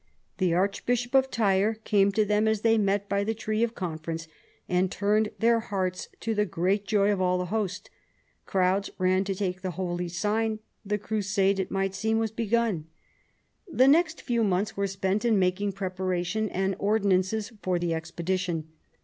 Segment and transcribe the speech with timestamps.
[0.39, 3.99] The archbishop of Tyre came to them as they met by the tree of con
[3.99, 4.27] ference,
[4.67, 7.91] and turned their hearts, to the great joy of all the host.
[8.47, 12.87] Crowds ran to take the holy sign: the crusade, it might seem, was begun.
[13.71, 18.69] The next few months were spent in making prepara tion and ordinances for the expedition.